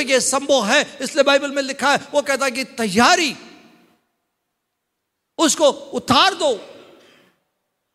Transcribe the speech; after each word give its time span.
क्योंकि 0.00 0.12
ये 0.12 0.20
संभव 0.20 0.64
है, 0.64 0.98
इसलिए 1.00 1.24
बाइबल 1.24 1.50
में 1.50 1.62
लिखा 1.62 1.92
है, 1.92 1.98
वो 2.14 2.22
कहता 2.22 2.44
है 2.44 2.50
कि 2.50 2.64
तैयारी, 2.64 3.36
उसको 5.38 5.68
उतार 5.70 6.34
दो। 6.34 6.48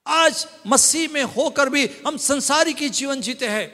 आज 0.05 0.47
मसीह 0.68 1.10
में 1.12 1.23
होकर 1.23 1.70
भी 1.70 1.86
हम 2.07 2.18
संसारी 2.18 2.73
की 2.73 2.89
जीवन 2.89 3.21
जीते 3.21 3.47
हैं। 3.47 3.65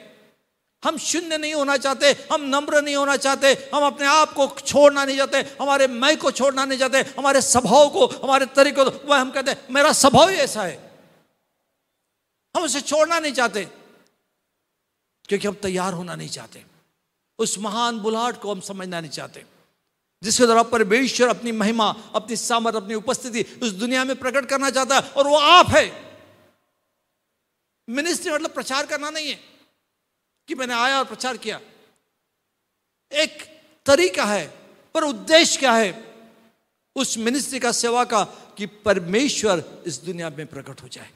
हम 0.82 0.98
शून्य 0.98 1.38
नहीं 1.38 1.54
होना 1.54 1.76
चाहते, 1.76 2.12
हम 2.32 2.48
नम्र 2.48 2.82
नहीं 2.82 2.96
होना 2.96 3.16
चाहते, 3.16 3.52
हम 3.74 3.84
अपने 3.84 4.06
आप 4.06 4.32
को 4.32 4.48
छोड़ना 4.66 5.04
नहीं 5.04 5.16
चाहते, 5.16 5.56
हमारे 5.60 5.86
मैं 5.86 6.16
को 6.16 6.30
छोड़ना 6.30 6.64
नहीं 6.64 6.78
चाहते, 6.78 6.98
हमारे 6.98 7.40
स्वभाव 7.40 7.88
को, 7.88 8.06
हमारे 8.06 8.46
तरीकों 8.46 8.90
को, 8.90 9.06
वह 9.08 9.20
हम 9.20 9.30
कहते 9.30 9.50
हैं, 9.50 9.66
मेरा 9.70 9.92
स्वभाव 9.92 10.28
ही 10.28 10.36
ऐसा 10.36 10.62
है। 10.62 10.76
हम 12.56 12.62
उसे 12.62 12.80
छोड़ना 12.80 13.18
नहीं 13.18 13.32
चाहते, 13.32 13.64
क्योंकि 15.28 15.48
हम 15.48 15.54
तैयार 15.54 15.92
होना 15.92 16.14
नहीं 16.14 16.28
चाहते। 16.28 16.71
उस 17.42 17.58
महान 17.58 17.98
बुलाहट 17.98 18.40
को 18.40 18.54
हम 18.54 18.60
समझना 18.60 19.00
नहीं 19.00 19.10
चाहते। 19.10 19.44
जिसके 20.22 20.44
द्वारा 20.44 20.62
परमेश्वर 20.62 21.28
अपनी 21.28 21.52
महिमा, 21.52 21.94
अपनी 22.14 22.36
सामर्थ, 22.36 22.76
अपनी 22.76 22.94
उपस्थिति 22.94 23.60
उस 23.62 23.70
दुनिया 23.70 24.04
में 24.04 24.16
प्रकट 24.16 24.46
करना 24.46 24.70
चाहता 24.70 24.98
है 24.98 25.10
और 25.10 25.26
वो 25.26 25.36
आप 25.36 25.66
है। 25.68 26.18
मिनिस्ट्री 27.90 28.32
मतलब 28.32 28.50
प्रचार 28.50 28.86
करना 28.86 29.10
नहीं 29.10 29.28
है 29.28 29.40
कि 30.48 30.54
मैंने 30.54 30.74
आया 30.74 30.98
और 30.98 31.04
प्रचार 31.04 31.36
किया। 31.36 31.60
एक 33.12 33.60
तरीका 33.86 34.24
है, 34.24 34.58
पर 34.94 35.04
उद्देश्य 35.04 35.58
क्या 35.58 35.72
है? 35.72 36.12
उस 36.96 37.18
मिनिस्ट्री 37.18 37.58
का 37.58 37.72
सेवा 37.72 38.04
का 38.04 38.24
कि 38.58 38.66
परमेश्वर 38.66 39.82
इस 39.86 39.96
दुनिया 39.98 40.30
में 40.30 40.46
प्रकट 40.46 40.82
हो 40.82 40.88
जाए। 40.88 41.10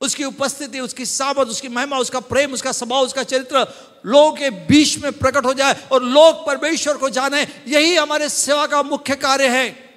उसकी 0.00 0.24
उपस्थिति, 0.24 0.80
उसकी 0.80 1.06
सामत 1.06 1.48
उसकी 1.48 1.68
महिमा, 1.68 1.98
उसका 1.98 2.20
प्रेम, 2.20 2.52
उसका 2.52 2.72
स्वभाव, 2.72 3.04
उसका 3.04 3.22
चरित्र 3.22 3.66
लोगों 4.06 4.32
के 4.32 4.50
बीच 4.50 4.98
में 4.98 5.12
प्रकट 5.12 5.44
हो 5.44 5.54
जाए 5.54 5.88
और 5.92 6.02
लोग 6.02 6.46
परमेश्वर 6.46 6.96
को 6.96 7.10
जाने। 7.10 7.42
यही 7.68 7.94
हमारे 7.96 8.28
सेवा 8.28 8.66
का 8.66 8.82
मुख्य 8.82 9.16
कार्य 9.16 9.48
है। 9.48 9.88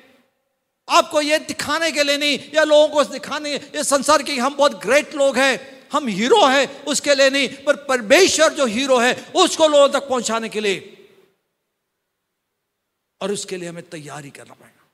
आपको 0.89 1.21
यह 1.21 1.37
दिखाने 1.37 1.91
के 1.91 2.03
लिए 2.03 2.17
नहीं, 2.17 2.39
या 2.53 2.63
लोगों 2.63 2.87
को 2.87 3.03
दिखाने, 3.03 3.55
ये 3.55 3.83
संसार 3.83 4.23
के 4.23 4.33
हम 4.33 4.55
बहुत 4.55 4.71
ग्रेट 4.71 5.15
लोग 5.15 5.37
हैं, 5.37 5.87
हम 5.93 6.07
हीरो 6.07 6.45
हैं, 6.45 6.83
उसके 6.83 7.15
लिए 7.15 7.29
नहीं, 7.29 7.49
पर 7.63 7.75
परमेश्वर 7.75 8.53
जो 8.53 8.65
हीरो 8.65 8.97
है, 8.97 9.31
उसको 9.35 9.67
लोगों 9.67 9.89
तक 9.89 10.07
पहुँचाने 10.07 10.49
के 10.49 10.61
लिए। 10.61 11.07
और 13.21 13.31
उसके 13.31 13.57
लिए 13.57 13.69
हमें 13.69 13.89
तैयारी 13.89 14.29
करना 14.29 14.53
पड़ेगा। 14.53 14.89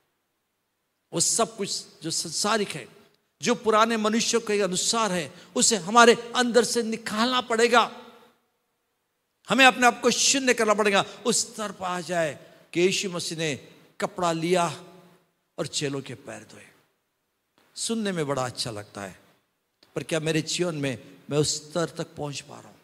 वो 1.12 1.20
सब 1.20 1.56
कुछ 1.56 1.82
जो 2.02 2.10
संसारिक 2.10 2.68
है 2.68 2.97
जो 3.40 3.54
पुराने 3.54 3.96
मनुष्य 3.96 4.38
के 4.40 4.60
अनुसार 4.60 5.12
है, 5.12 5.32
उसे 5.56 5.76
हमारे 5.76 6.14
अंदर 6.36 6.64
से 6.64 6.82
निकालना 6.82 7.40
पड़ेगा। 7.40 7.90
हमें 9.48 9.64
अपने 9.66 9.86
आप 9.86 10.00
को 10.00 10.10
शून्य 10.10 10.54
करना 10.54 10.74
पड़ेगा। 10.74 11.04
उस 11.26 11.40
स्तर 11.42 11.72
पर 11.72 11.84
आ 11.84 12.00
जाए 12.00 12.32
कि 12.72 12.80
यीशु 12.80 13.10
मसीह 13.10 13.38
ने 13.38 13.54
कपड़ा 14.00 14.32
लिया 14.32 14.66
और 15.58 15.66
चेलों 15.66 16.00
के 16.00 16.14
पैर 16.16 16.42
धोए। 16.42 16.66
सुनने 17.76 18.12
में 18.12 18.26
बड़ा 18.26 18.44
अच्छा 18.46 18.70
लगता 18.70 19.02
है, 19.02 19.18
पर 19.96 20.02
क्या 20.02 20.20
मेरे 20.20 20.42
जीवन 20.42 20.74
में 20.74 21.16
मैं 21.30 21.38
उस 21.38 21.54
स्तर 21.56 21.88
तक 21.88 22.14
पहुँच 22.16 22.40
पा 22.40 22.58
रहा 22.60 22.68
हूँ? 22.68 22.76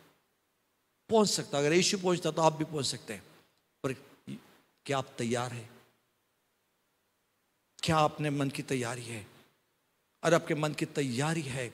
पहुँच 1.10 1.28
सकता 1.28 1.58
अगर 1.58 1.72
यीशु 1.72 1.98
पहुँचता 1.98 2.30
तो 2.30 2.42
आप 2.42 2.56
भी 2.56 2.64
पहुँच 2.64 2.86
सकते 2.86 3.12
हैं, 3.12 3.22
पर 3.84 3.92
क्या 4.86 4.98
आप 4.98 5.14
तैयार 5.18 5.52
हैं? 5.52 5.70
क्या 7.82 7.98
अपने 7.98 8.30
मन 8.30 8.50
की 8.50 8.62
तैयारी 8.62 9.02
है? 9.02 9.33
और 10.24 10.34
आपके 10.34 10.54
मन 10.54 10.72
की 10.72 10.86
तैयारी 10.86 11.42
है 11.42 11.68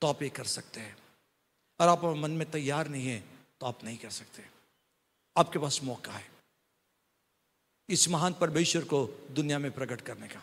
तो 0.00 0.06
आप 0.06 0.22
ये 0.22 0.28
कर 0.28 0.44
सकते 0.44 0.80
हैं। 0.80 0.96
और 1.80 1.88
आप 1.88 2.04
मन 2.04 2.30
में 2.30 2.50
तैयार 2.50 2.88
नहीं 2.88 3.06
है 3.06 3.24
तो 3.60 3.66
आप 3.66 3.84
नहीं 3.84 3.98
कर 3.98 4.10
सकते। 4.10 4.44
आपके 5.36 5.58
पास 5.58 5.80
मौका 5.82 6.12
है। 6.12 6.30
इस 7.88 8.08
महान 8.08 8.32
परमेश्वर 8.32 8.84
को 8.84 9.06
दुनिया 9.30 9.58
में 9.58 9.70
प्रकट 9.72 10.00
करने 10.00 10.28
का। 10.28 10.42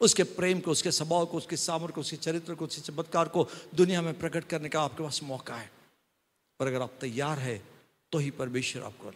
उसके 0.00 0.22
प्रेम 0.22 0.60
को, 0.60 0.70
उसके 0.70 0.92
स्वभाव 0.92 1.26
को, 1.26 1.36
उसके 1.36 1.56
सामर 1.56 1.90
को, 1.90 2.00
उसके 2.00 2.16
चरित्र 2.16 2.54
को, 2.54 2.64
उसके 2.64 2.82
चमत्कार 2.82 3.28
को 3.28 3.48
दुनिया 3.74 4.02
में 4.02 4.18
प्रकट 4.18 4.44
करने 4.44 4.68
का 4.68 4.82
आपके 4.82 5.02
पास 5.02 5.22
मौका 5.22 5.56
है। 5.56 5.70
पर 6.60 6.66
अगर 6.66 6.82
आप 6.82 6.92
तैयार 7.00 7.38
है 7.38 7.58
तो 8.12 8.18
ही 8.18 8.30
परमेश्वर 8.30 8.82
आपको 8.82 9.12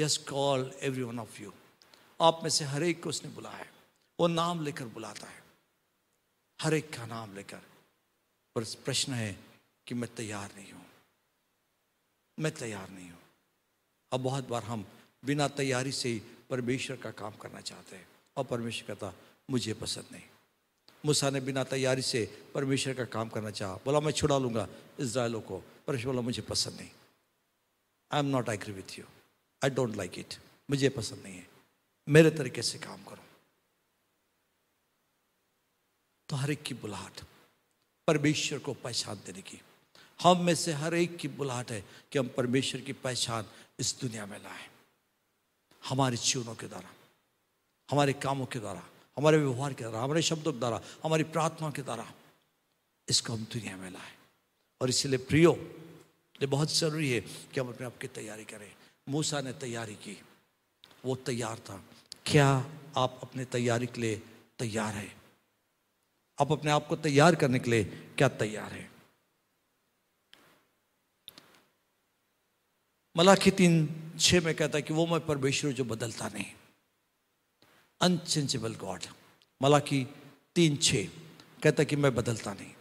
yes 0.00 0.16
call 0.18 0.72
every 0.80 1.02
one 1.02 1.18
of 1.18 1.42
you 1.42 1.52
आप 2.20 2.40
में 2.42 2.50
से 2.50 2.64
हर 2.64 2.82
एक 2.82 3.02
को 3.02 3.08
उसने 3.08 3.30
बुलाया 3.30 3.56
है। 3.56 3.72
वो 4.20 4.26
नाम 4.26 4.64
लेकर 4.64 4.84
बुलाता 4.84 5.26
है। 5.26 5.37
हर 6.60 6.74
एक 6.74 6.90
का 6.90 7.06
नाम 7.06 7.34
लेकर। 7.34 7.60
पर 8.56 8.64
प्रश्न 8.84 9.12
है 9.12 9.38
कि 9.86 9.94
मैं 9.94 10.14
तैयार 10.14 10.50
नहीं 10.56 10.72
हूँ। 10.72 10.84
मैं 12.38 12.52
तैयार 12.54 12.90
नहीं 12.90 13.10
हूँ। 13.10 13.18
अब 14.12 14.20
बहुत 14.20 14.48
बार 14.48 14.62
हम 14.62 14.86
बिना 15.24 15.48
तैयारी 15.48 15.92
से 15.92 16.08
ही 16.08 16.22
परमेश्वर 16.50 16.96
का 16.96 17.10
काम 17.10 17.36
करना 17.36 17.60
चाहते 17.60 17.96
हैं 17.96 18.06
और 18.36 18.44
परमेश्वर 18.44 18.88
कहता 18.88 19.12
मुझे 19.50 19.74
पसंद 19.74 20.04
नहीं। 20.12 20.22
मूसा 21.06 21.30
ने 21.30 21.40
बिना 21.40 21.64
तैयारी 21.64 22.02
से 22.02 22.24
परमेश्वर 22.54 22.94
का 22.94 23.04
काम 23.04 23.28
करना 23.28 23.50
चाहा। 23.50 23.74
बोला, 23.84 24.00
मैं 24.00 24.12
छुड़ा 24.12 24.38
लूँगा 24.38 24.68
इसराइलों 25.00 25.40
को 25.40 25.58
परमेश्वर 25.86 26.12
बोला, 26.12 26.22
मुझे 26.22 26.42
पसंद 26.42 26.80
नहीं। 26.80 26.90
I 28.12 28.20
am 28.20 28.26
not 28.26 28.48
agree 28.48 28.72
with 28.72 28.98
you 28.98 29.04
I 29.62 29.70
don't 29.70 29.96
like 29.96 30.18
it 30.18 30.34
मुझे 30.70 30.88
पसंद 30.88 31.22
नहीं 31.22 31.36
है। 31.36 31.46
मेरे 32.08 32.30
तरीके 32.30 32.62
से 32.62 32.78
काम 32.78 33.04
करो। 33.04 33.27
तो 36.28 36.36
हर 36.36 36.50
एक 36.50 36.62
की 36.62 36.74
बुलाहट, 36.74 37.20
परमेश्वर 38.06 38.58
को 38.58 38.74
पहचान 38.74 39.16
देने 39.16 39.42
की। 39.42 39.60
हम 40.22 40.40
में 40.40 40.54
से 40.54 40.72
हर 40.72 40.94
एक 40.94 41.16
की 41.16 41.28
बुलाहट 41.28 41.70
है 41.70 41.84
कि 42.12 42.18
हम 42.18 42.28
परमेश्वर 42.28 42.80
की 42.80 42.92
पहचान 42.92 43.46
इस 43.78 44.00
दुनिया 44.00 44.26
में 44.26 44.38
लाए। 44.38 44.68
हमारे 45.88 46.16
जीवनों 46.16 46.54
के 46.54 46.66
द्वारा, 46.66 46.90
हमारे 47.90 48.12
कामों 48.12 48.46
के 48.46 48.58
द्वारा, 48.58 48.88
हमारे 49.16 49.38
व्यवहार 49.38 49.72
के 49.72 49.84
द्वारा, 49.84 50.00
हमारे 50.00 50.22
शब्दों 50.22 50.52
के 50.52 50.58
द्वारा, 50.58 50.80
हमारी 51.04 51.22
प्रार्थना 51.22 51.70
के 51.70 51.82
द्वारा 51.82 52.12
इसको 53.08 53.32
हम 53.32 53.44
दुनिया 53.44 53.76
में 53.76 53.90
लाएँ। 53.90 54.12
और 54.80 54.88
इसीलिए 54.88 55.18
प्रियो, 55.18 55.52
ये 56.42 56.46
बहुत 56.46 56.72
ज़रूरी 56.72 57.10
है 57.10 57.20
कि 57.20 57.60
हम 57.60 57.68
अपने 57.68 57.86
आप 57.86 57.98
की 57.98 58.08
तैयारी 58.08 58.44
करें। 58.44 58.74
मूसा 59.08 59.40
ने 59.40 59.52
तैयारी 59.52 59.94
की, 59.94 60.22
वो 61.04 61.16
तैयार 61.16 61.58
था। 61.58 61.84
क्या 62.26 62.48
आप 62.96 63.18
अपने 63.22 63.44
तैयारी 63.44 63.86
के 63.86 64.00
लिए 64.00 64.22
तैयार 64.58 64.94
है? 64.94 65.16
आप 66.40 66.52
अपने 66.52 66.70
आप 66.70 66.86
को 66.86 66.96
तैयार 66.96 67.34
करने 67.34 67.58
के 67.58 67.70
लिए 67.70 67.84
क्या 68.18 68.28
तैयार 68.28 68.72
है? 68.72 68.90
मलाखी 73.16 73.50
तीन 73.50 73.88
छह 74.20 74.40
में 74.40 74.54
कहता 74.54 74.78
है 74.78 74.82
कि 74.82 74.94
वो 74.94 75.06
मैं 75.06 75.26
परमेश्वर 75.26 75.72
जो 75.72 75.84
बदलता 75.84 76.28
नहीं। 76.28 76.46
अनचेंजेबल 78.00 78.74
गॉड 78.74 79.04
मलाखी 79.62 80.06
तीन 80.54 80.76
छ 80.76 80.94
कहता 81.62 81.84
कि 81.84 81.96
मैं 81.96 82.14
बदलता 82.14 82.52
नहीं। 82.54 82.72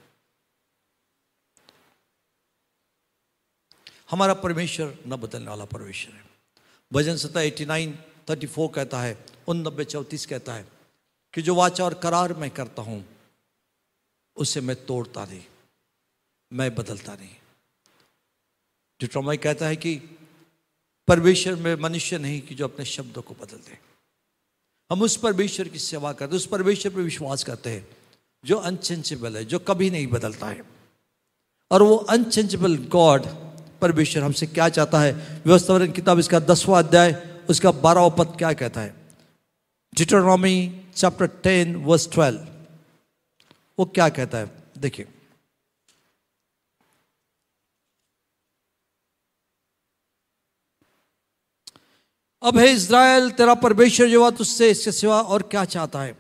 हमारा 4.11 4.33
परमेश्वर 4.33 4.97
न 5.07 5.15
बदलने 5.15 5.49
वाला 5.49 5.65
परमेश्वर 5.65 6.15
है। 6.15 6.23
भजन 6.93 7.17
सता 7.17 7.41
एटी 7.41 7.65
नाइन, 7.65 7.99
थर्टी 8.29 8.47
फोर 8.47 8.71
कहता 8.75 9.01
है, 9.01 9.25
उन 9.47 9.67
नब्बे 9.67 9.85
चौतीस 9.85 10.25
कहता 10.25 10.53
है 10.53 10.67
कि 11.33 11.41
जो 11.41 11.55
वाचा 11.55 11.83
और 11.85 11.93
करार 11.93 12.33
मैं 12.33 12.49
करता 12.51 12.81
हूँ 12.81 13.16
उसे 14.37 14.61
मैं 14.61 14.75
तोड़ता 14.85 15.25
नहीं, 15.25 15.43
मैं 16.51 16.73
बदलता 16.75 17.15
नहीं। 17.15 17.35
डिट्रोमाई 18.99 19.37
कहता 19.37 19.65
है 19.65 19.75
कि 19.75 19.95
परमेश्वर 21.07 21.55
में 21.55 21.75
मनुष्य 21.75 22.17
नहीं 22.17 22.41
कि 22.41 22.55
जो 22.55 22.67
अपने 22.67 22.85
शब्दों 22.85 23.21
को 23.21 23.33
बदल 23.33 23.57
दे। 23.57 23.77
हम 24.91 25.01
उस 25.01 25.17
परमेश्वर 25.17 25.67
की 25.67 25.79
सेवा 25.79 26.13
करते 26.13 26.35
उस 26.35 26.45
परमेश्वर 26.47 26.93
पर 26.93 27.01
विश्वास 27.01 27.43
करते 27.43 27.69
हैं, 27.69 27.87
जो 28.43 28.57
अनचेंजेबल 28.57 29.37
है, 29.37 29.45
जो 29.45 29.59
कभी 29.59 29.89
नहीं 29.89 30.07
बदलता 30.07 30.47
है। 30.47 30.63
और 31.71 31.83
वो 31.83 31.95
अनचेंजेबल 31.95 32.77
गॉड 32.87 33.25
परमेश्वर 33.81 34.23
हमसे 34.23 34.45
क्या 34.47 34.69
चाहता 34.69 34.99
है? 34.99 35.13
व्यवस्था 35.45 35.85
किताब 35.87 36.19
इसका 36.19 36.39
दसवां 36.39 36.83
अध्याय, 36.83 37.11
उसका 37.49 37.71
बारहवा 37.71 38.09
पद 38.15 38.37
क्या 38.37 38.53
कहता 38.53 38.81
है? 38.81 38.95
Deuteronomy 39.93 40.85
chapter 40.95 41.27
ten 41.43 41.75
verse 41.75 42.09
twelve 42.11 42.56
वो 43.79 43.85
क्या 43.85 44.09
कहता 44.09 44.37
है? 44.37 44.63
देखिए। 44.77 45.07
अब 52.43 52.57
है 52.57 52.67
इसराइल 52.67 53.31
तेरा 53.31 53.53
परमेश्वर 53.53 54.07
जो 54.07 54.31
तुझसे 54.31 54.71
इसके 54.71 54.91
सिवा 54.91 55.21
और 55.21 55.41
क्या 55.41 55.65
चाहता 55.65 56.01
है? 56.01 56.17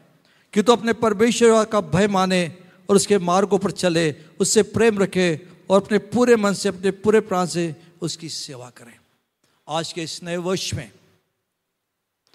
कि 0.53 0.63
तो 0.63 0.71
अपने 0.71 0.93
परमेश्वर 0.93 1.65
का 1.65 1.81
भय 1.81 2.07
माने 2.07 2.63
और 2.89 2.95
उसके 2.95 3.17
मार्गों 3.17 3.59
पर 3.59 3.71
चले, 3.71 4.11
उससे 4.39 4.63
प्रेम 4.63 4.99
रखे 4.99 5.47
और 5.69 5.81
अपने 5.81 5.97
पूरे 5.97 6.35
मन 6.35 6.53
से, 6.53 6.69
अपने 6.69 6.91
पूरे 6.91 7.19
प्राण 7.19 7.45
से 7.45 7.75
उसकी 8.01 8.29
सेवा 8.29 8.69
करें। 8.69 8.99
आज 9.69 9.93
के 9.93 10.03
इस 10.03 10.23
नए 10.23 10.37
वर्ष 10.37 10.73
में 10.73 10.91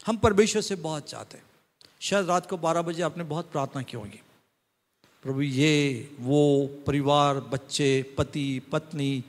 हम 0.06 0.16
परमेश्वर 0.16 0.62
से 0.62 0.74
बहुत 0.74 1.10
चाहते 1.10 1.38
हैं। 1.38 1.44
शायद 2.00 2.26
रात 2.26 2.50
को 2.50 2.56
12 2.56 2.82
बजे 2.82 3.02
आपने 3.02 3.24
बहुत 3.24 3.52
प्रार्थना 3.52 3.82
की 3.82 3.96
होंगी। 3.96 4.20
प्रभु, 5.22 5.40
ये 5.40 6.16
वो 6.20 6.66
परिवार, 6.86 7.40
बच्चे, 7.40 7.90
पति, 8.18 8.62
पत्नी, 8.72 9.24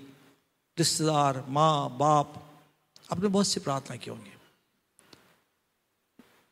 रिश्तेदार, 0.78 1.46
माँ, 1.48 1.98
बाप, 1.98 2.40
आपने 3.12 3.28
बहुत 3.28 3.48
सी 3.48 3.60
प्रार्थना 3.60 3.96
की 3.96 4.10
होंगी। 4.10 4.32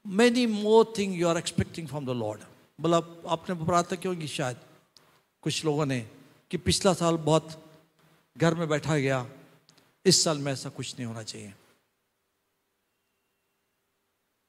Many 0.05 0.45
more 0.45 0.93
thing 0.97 1.15
you 1.15 1.27
are 1.27 1.37
expecting 1.37 1.87
from 1.87 2.05
the 2.05 2.09
lord 2.09 2.41
मतलब 2.79 3.23
आपने 3.27 3.55
प्रार्थना 3.65 3.95
की 3.95 4.07
होंगी 4.07 4.27
शायद 4.27 4.57
कुछ 5.41 5.65
लोगों 5.65 5.85
ने 5.85 5.99
कि 6.51 6.57
पिछला 6.57 6.93
साल 6.93 7.17
बहुत 7.17 7.57
घर 8.37 8.55
में 8.55 8.67
बैठा 8.69 8.97
गया, 8.97 9.25
इस 10.05 10.23
साल 10.23 10.37
में 10.37 10.51
ऐसा 10.51 10.69
कुछ 10.69 10.95
नहीं 10.95 11.05
होना 11.05 11.23
चाहिए। 11.23 11.53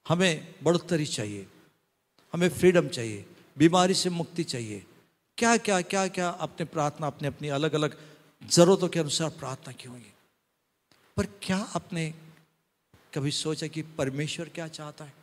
हमें 0.05 0.55
बढ़ोतरी 0.63 1.05
चाहिए, 1.05 1.47
हमें 2.33 2.49
फ्रीडम 2.49 2.87
चाहिए। 2.87 3.25
बीमारी 3.57 3.93
से 3.93 4.09
मुक्ति 4.09 4.43
चाहिए। 4.43 4.85
क्या 5.37 5.57
क्या 5.57 5.81
क्या 5.81 6.07
क्या 6.07 6.29
अपने 6.29 6.65
प्रार्थना, 6.65 7.07
अपने, 7.07 7.27
अपनी 7.27 7.47
अलग 7.47 7.73
अलग 7.73 8.01
जरूरतों 8.43 8.89
के 8.89 8.99
अनुसार 8.99 9.29
प्रार्थना 9.29 9.73
की 9.73 9.87
होंगी? 9.87 10.13
पर 11.17 11.25
क्या 11.25 11.57
आपने 11.57 12.13
कभी 13.13 13.31
सोचा 13.31 13.67
कि 13.67 13.81
परमेश्वर 13.81 14.49
क्या 14.49 14.67
चाहता 14.67 15.05
है? 15.05 15.13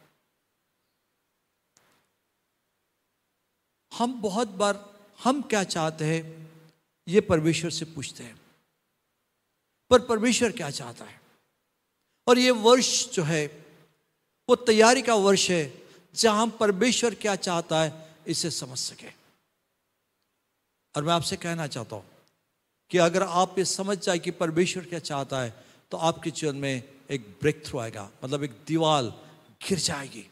हम 3.95 4.21
बहुत 4.21 4.49
बार, 4.49 5.01
हम 5.25 5.43
क्या 5.43 5.65
चाहते 5.65 6.05
हैं, 6.05 6.51
ये 7.09 7.21
परमेश्वर 7.21 7.71
से 7.71 7.85
पूछते 7.85 8.25
हैं। 8.25 8.41
पर 9.91 10.01
परमेश्वर 10.01 10.53
क्या 10.53 10.71
चाहता 10.71 11.05
है? 11.05 11.21
और 12.29 12.39
ये 12.39 12.51
वर्ष 12.51 13.09
जो 13.09 13.23
है, 13.23 13.67
वो 14.49 14.57
तैयारी 14.57 15.03
का 15.03 15.15
वर्ष 15.15 15.51
है, 15.51 15.83
जहाँ 16.15 16.43
हम 16.43 16.51
परमेश्वर 16.51 17.15
क्या 17.15 17.37
चाहता 17.37 17.83
है 17.83 18.10
इसे 18.27 18.51
समझ 18.51 18.79
सके। 18.79 19.09
और 20.95 21.05
मैं 21.05 21.13
आपसे 21.13 21.37
कहना 21.37 21.67
चाहता 21.67 21.97
हूँ 21.97 22.05
कि 22.91 22.99
अगर 22.99 23.23
आप 23.23 23.59
ये 23.59 23.65
समझ 23.65 23.99
जाए 23.99 24.19
कि 24.19 24.31
परमेश्वर 24.31 24.85
क्या 24.85 24.99
चाहता 24.99 25.41
है 25.41 25.65
तो 25.91 25.97
आपके 25.97 26.31
जीवन 26.31 26.57
में 26.57 26.83
एक 27.11 27.29
ब्रेक 27.41 27.67
थ्रू 27.67 27.79
आएगा। 27.79 28.11
मतलब 28.25 28.45
एक 28.45 28.51
दीवाल 28.67 29.13
गिर 29.69 29.79
जाएगी। 29.79 30.27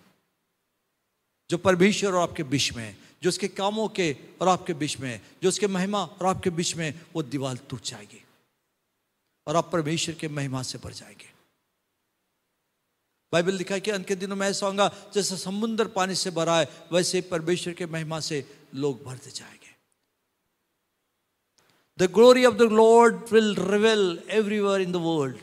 जो 1.50 1.58
परमेश्वर 1.58 2.12
और 2.12 2.29
आपके 2.29 2.43
बीच 2.43 2.73
में, 2.73 2.96
जो 3.23 3.29
उसके 3.29 3.49
कामों 3.49 3.88
के 3.88 4.17
और 4.40 4.49
आपके 4.49 4.75
बीच 4.75 4.99
में, 5.00 5.20
जो 5.43 5.49
उसके 5.49 5.67
महिमा 5.67 6.05
और 6.05 6.26
आपके 6.26 6.50
बीच 6.50 6.75
में, 6.76 7.00
वो 7.14 7.23
दीवाल 7.23 7.56
टूट 7.56 7.82
जाएगी। 7.82 8.25
और 9.46 9.56
आप 9.56 9.73
परमेश्वर 9.73 10.14
के 10.14 10.29
महिमा 10.29 10.62
से 10.62 10.79
भर 10.79 10.93
जाएँगे। 10.93 11.38
बाइबल 13.32 13.54
लिखा 13.54 13.75
है 13.75 13.80
कि 13.80 13.90
अंत 13.90 14.06
के 14.06 14.14
दिनों 14.14 14.36
में 14.36 14.48
ऐसा 14.48 14.66
होगा, 14.66 14.94
जैसे 15.14 15.36
समुद्र 15.36 15.88
पानी 15.88 16.14
से 16.14 16.30
भरा 16.30 16.58
है, 16.58 16.69
वैसे 16.92 17.20
परमेश्वर 17.20 17.75
के 17.75 17.86
महिमा 17.86 18.20
से 18.20 18.66
लोग 18.75 19.04
भरते 19.04 19.30
जाएँगे। 19.30 19.69
The 21.98 22.10
glory 22.10 22.44
of 22.44 22.54
the 22.54 22.62
lord 22.62 23.14
will 23.32 23.56
reveal 23.58 24.22
everywhere 24.30 24.80
in 24.80 24.92
the 24.92 24.96
world 24.96 25.36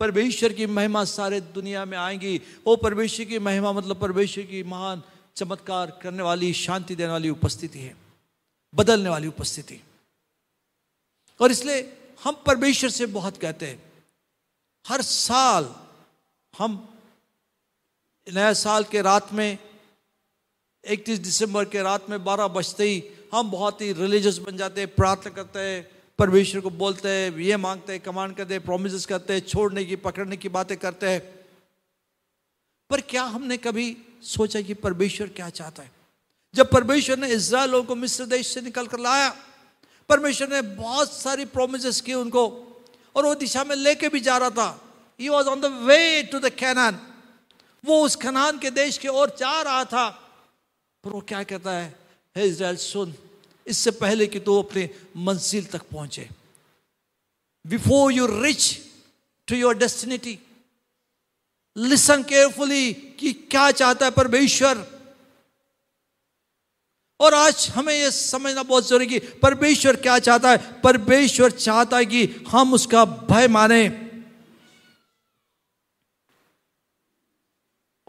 परमेश्वर 0.00 0.52
की 0.52 0.66
महिमा 0.66 1.04
सारे 1.04 1.40
दुनिया 1.40 1.84
में 1.84 1.98
आएँगी। 1.98 2.40
वो 2.66 2.76
परमेश्वर 2.76 3.26
की 3.26 3.38
महिमा 3.38 3.72
मतलब 3.72 4.00
परमेश्वर 4.00 4.44
की 4.44 4.62
महान, 4.62 5.02
चमत्कार 5.36 5.98
करने 6.02 6.22
वाली, 6.22 6.52
शांति 6.52 6.96
देने 6.96 7.12
वाली 7.12 7.28
उपस्थिति 7.28 7.78
है। 7.78 7.96
बदलने 8.74 9.08
वाली 9.08 9.28
उपस्थिति। 9.28 9.80
और 11.40 11.50
इसलिए 11.50 11.96
हम 12.24 12.42
परमेश्वर 12.46 12.90
से 12.90 13.06
बहुत 13.06 13.36
कहते 13.36 13.66
हैं। 13.66 13.92
हर 14.86 15.02
साल 15.02 15.74
हम 16.58 16.86
नया 18.34 18.52
साल 18.52 18.84
के 18.84 19.02
रात 19.02 19.32
में, 19.32 19.58
इकतीस 20.84 21.18
दिसंबर 21.18 21.64
के 21.64 21.82
रात 21.82 22.10
में 22.10 22.24
बारह 22.24 22.48
बजते 22.48 22.84
ही 22.84 23.04
हम 23.34 23.50
बहुत 23.50 23.80
ही 23.80 23.92
रिलीजियस 23.92 24.38
बन 24.38 24.56
जाते 24.56 24.80
हैं, 24.80 24.94
प्रार्थना 24.94 25.32
करते 25.32 25.58
हैं, 25.58 25.90
परमेश्वर 26.18 26.60
को 26.60 26.70
बोलते 26.70 27.08
हैं, 27.08 27.38
ये 27.38 27.56
मांगते 27.56 27.92
हैं 27.92 28.02
कमांड 28.02 28.36
करते 28.36 28.54
हैं 28.54 28.64
प्रोमिस 28.64 29.06
करते 29.06 29.32
हैं, 29.32 29.40
छोड़ने 29.40 29.84
की, 29.84 29.96
पकड़ने 29.96 30.36
की 30.36 30.48
बातें 30.48 30.76
करते 30.76 31.08
हैं। 31.08 31.20
पर 32.90 33.00
क्या 33.00 33.22
हमने 33.22 33.56
कभी 33.56 33.96
सोचा 34.22 34.60
कि 34.60 34.74
परमेश्वर 34.74 35.28
क्या 35.28 35.50
चाहता 35.50 35.82
है? 35.82 35.92
जब 36.54 36.70
परमेश्वर 36.70 37.18
ने 37.18 37.28
इसराइल 37.28 37.80
को 37.80 37.94
मिस्र 37.94 38.24
देश 38.24 38.54
से 38.54 38.60
निकल 38.60 38.86
कर 38.86 38.98
लाया, 38.98 39.36
परमेश्वर 40.08 40.48
ने 40.48 40.62
बहुत 40.62 41.12
सारी 41.12 41.44
प्रोमिस 41.44 42.00
की 42.00 42.14
उनको, 42.14 42.46
और 43.16 43.26
वो 43.26 43.34
दिशा 43.34 43.64
में 43.64 43.76
लेके 43.76 44.08
भी 44.08 44.20
जा 44.20 44.36
रहा 44.36 44.50
था। 44.50 44.94
He 45.20 45.28
was 45.28 45.46
on 45.46 45.60
the 45.60 45.64
way 45.64 46.22
to 46.22 46.38
the 46.38 46.48
Canaan 46.48 47.06
वो 47.84 48.04
उस 48.04 48.16
खनान 48.16 48.58
के 48.58 48.70
देश 48.70 48.98
की 48.98 49.08
ओर 49.08 49.36
जा 49.38 49.62
रहा 49.62 49.84
था। 49.84 50.10
पर 51.04 51.10
वो 51.10 51.20
क्या 51.20 51.42
कहता 51.42 51.70
है? 51.70 51.98
हे 52.36 52.46
इज़राइल, 52.46 52.76
सुन, 52.76 53.14
इससे 53.66 53.90
पहले 53.90 54.26
कि 54.26 54.40
तू 54.40 54.62
अपने 54.62 54.90
मंजिल 55.16 55.64
तक 55.64 55.82
पहुँचे। 55.82 56.30
Before 57.66 58.12
you 58.12 58.42
reach 58.42 58.78
to 59.46 59.56
your 59.56 59.78
destiny 59.78 60.38
listen 61.76 62.22
carefully 62.22 62.92
कि 62.92 63.32
क्या 63.32 63.70
चाहता 63.70 64.06
है 64.06 64.12
परमेश्वर। 64.12 65.00
और 67.20 67.34
आज 67.34 67.68
हमें 67.68 67.94
यह 67.94 68.10
समझना 68.10 68.62
बहुत 68.62 68.88
ज़रूरी 68.88 69.06
कि 69.06 69.18
परमेश्वर 69.18 69.96
क्या 69.96 70.18
चाहता 70.18 70.50
है? 70.50 70.80
परमेश्वर 70.80 71.50
चाहता 71.50 71.96
है 71.96 72.06
कि 72.06 72.44
हम 72.48 72.74
उसका 72.74 73.04
भय 73.04 73.48
माने। 73.48 74.09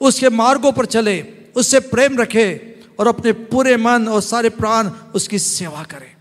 उसके 0.01 0.29
मार्गों 0.29 0.71
पर 0.71 0.85
चले, 0.85 1.21
उससे 1.55 1.79
प्रेम 1.79 2.17
रखे 2.19 2.47
और 2.99 3.07
अपने 3.07 3.31
पूरे 3.31 3.77
मन 3.77 4.07
और 4.07 4.21
सारे 4.21 4.49
प्राण 4.49 4.89
उसकी 5.15 5.39
सेवा 5.39 5.83
करें। 5.83 6.15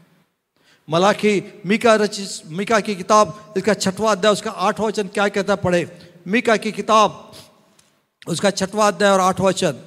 मलाखी, 0.88 1.62
मीका 1.66 1.94
रचित, 1.94 2.42
मीका 2.46 2.80
की 2.80 2.94
किताब, 2.94 3.54
इसका 3.56 3.74
छठवा 3.74 4.12
अध्याय, 4.12 4.32
उसका 4.32 4.50
आठवां 4.50 4.88
वचन 4.88 5.08
क्या 5.08 5.28
कहता 5.28 5.52
है? 5.52 5.62
पढ़े। 5.62 6.10
मीका 6.26 6.56
की 6.56 6.72
किताब, 6.72 7.32
उसका 8.28 8.50
छठवा 8.50 8.88
अध्याय 8.88 9.10
और 9.10 9.20
आठवां 9.20 9.48
वचन। 9.48 9.86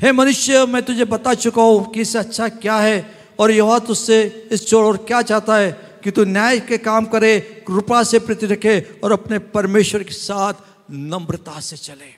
हे 0.00 0.12
मनुष्य, 0.12 0.66
मैं 0.66 0.82
तुझे 0.82 1.04
बता 1.04 1.34
चुका 1.34 1.62
हूँ 1.62 1.92
कि 1.92 2.00
इससे 2.00 2.18
अच्छा 2.18 2.48
क्या 2.48 2.76
है 2.76 3.16
और 3.40 3.50
यह 3.50 3.78
तुझसे 3.78 4.48
इस 4.52 4.66
चोर 4.68 4.84
और 4.84 4.96
क्या 4.96 5.22
चाहता 5.22 5.56
है? 5.56 5.87
कि 6.04 6.10
तू 6.10 6.24
न्याय 6.24 6.60
के 6.60 6.78
काम 6.78 7.06
करे, 7.06 7.40
कृपा 7.40 8.02
से 8.02 8.18
प्रति 8.18 8.46
रखे 8.46 9.00
और 9.04 9.12
अपने 9.12 9.38
परमेश्वर 9.38 10.02
के 10.02 10.12
साथ 10.12 10.54
नम्रता 10.90 11.60
से 11.60 11.76
चले। 11.76 12.14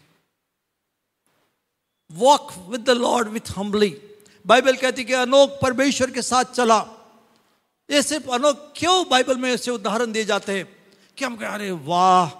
Walk 2.13 2.53
with 2.69 2.81
the 2.81 2.91
lord 2.91 3.29
with 3.29 3.51
humbly 3.57 4.03
Bible 4.47 4.77
कहती 4.77 5.05
कि 5.05 5.13
अनोख 5.13 5.51
परमेश्वर 5.51 6.11
के 6.11 6.23
साथ 6.23 6.45
चला। 6.45 6.87
ये 7.91 8.03
सिर्फ़ 8.03 8.31
अनोख, 8.31 8.73
क्यों 8.77 9.09
बाइबल 9.09 9.37
में 9.37 9.53
ऐसे 9.53 9.71
उदाहरण 9.71 10.13
दिए 10.13 10.25
जाते 10.25 10.59
हैं? 10.59 10.77
कि 11.17 11.25
हम 11.25 11.37
कह, 11.37 11.49
अरे 11.49 11.71
वाह, 11.71 12.31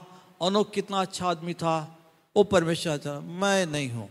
अनोख 0.47 0.71
कितना 0.71 1.01
अच्छा 1.01 1.27
आदमी 1.27 1.55
था। 1.55 1.99
वो 2.37 2.45
परमेश्वर 2.45 2.99
था, 2.99 3.21
मैं 3.21 3.67
नहीं 3.67 3.91
हूँ। 3.91 4.11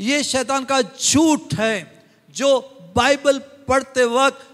ये 0.00 0.22
शैतान 0.22 0.64
का 0.64 0.82
झूठ 0.82 1.54
है, 1.54 2.04
जो 2.30 2.60
बाइबल 2.96 3.38
पढ़ते 3.38 4.04
वक्त 4.04 4.53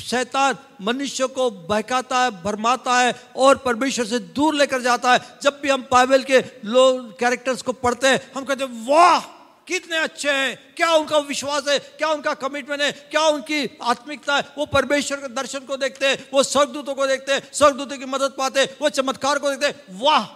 शैतान 0.00 0.56
मनुष्य 0.80 1.26
को 1.26 1.50
बहकाता 1.50 2.24
है, 2.24 2.42
भरमाता 2.42 3.00
है 3.00 3.22
और 3.36 3.58
परमेश्वर 3.58 4.06
से 4.06 4.18
दूर 4.18 4.54
लेकर 4.54 4.80
जाता 4.80 5.12
है। 5.12 5.20
जब 5.42 5.60
भी 5.60 5.68
हम 5.68 5.88
बाइबल 5.92 6.22
के 6.22 6.44
लोग 6.64 7.18
कैरेक्टर्स 7.18 7.62
को 7.62 7.72
पढ़ते 7.72 8.06
हैं, 8.06 8.32
हम 8.36 8.44
कहते 8.44 8.64
हैं, 8.64 8.86
वाह, 8.88 9.20
कितने 9.68 9.96
अच्छे 9.96 10.30
हैं। 10.30 10.74
क्या 10.74 10.92
उनका 10.92 11.18
विश्वास 11.18 11.68
है? 11.68 11.78
क्या 11.78 12.08
उनका 12.08 12.34
कमिटमेंट 12.34 12.82
है? 12.82 12.92
क्या 12.92 13.20
उनकी 13.20 13.78
आत्मिकता 13.82 14.36
है? 14.36 14.44
वो 14.58 14.66
परमेश्वर 14.66 15.18
के 15.18 15.28
दर्शन 15.28 15.58
को 15.58 15.76
देखते 15.76 16.06
हैं, 16.06 16.30
वो 16.34 16.42
स्वर्गदूतों 16.42 16.94
को 16.94 17.06
देखते 17.06 17.32
हैं, 17.32 17.52
स्वर्गदूतों 17.52 17.98
की 17.98 18.04
मदद 18.04 18.34
पाते 18.38 18.60
हैं, 18.60 18.78
वो 18.82 18.88
चमत्कार 18.88 19.38
को 19.38 19.50
देखते 19.50 19.66
हैं। 19.66 20.00
वाह! 20.00 20.28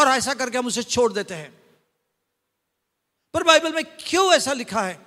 और 0.00 0.08
ऐसा 0.08 0.34
करके 0.34 0.58
हम 0.58 0.66
उसे 0.66 0.82
छोड़ 0.82 1.12
देते 1.12 1.34
हैं। 1.34 1.62
पर 3.34 3.42
बाइबल 3.42 3.72
में 3.72 3.84
क्यों 3.84 4.32
ऐसा 4.32 4.52
लिखा 4.52 4.82
है? 4.82 5.05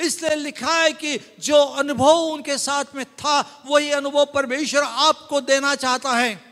इसलिए 0.00 0.34
लिखा 0.34 0.74
है 0.74 0.92
कि 0.92 1.18
जो 1.40 1.64
अनुभव 1.64 2.18
उनके 2.18 2.58
साथ 2.58 2.84
में 2.94 3.04
था, 3.04 3.62
वही 3.66 3.90
अनुभव 3.90 4.24
परमेश्वर 4.24 4.82
आपको 4.82 5.40
देना 5.40 5.74
चाहता 5.74 6.10
है। 6.10 6.50